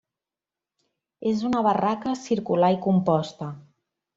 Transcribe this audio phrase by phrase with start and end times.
[1.33, 3.55] És una barraca circular i composta.